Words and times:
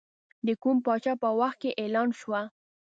د 0.45 0.49
کوم 0.61 0.77
پاچا 0.85 1.13
په 1.21 1.29
وخت 1.39 1.57
کې 1.61 1.77
اعلان 1.81 2.09
شوه. 2.19 2.41